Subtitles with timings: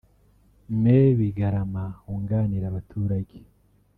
[0.81, 3.37] Me Bigarama wunganira abaturage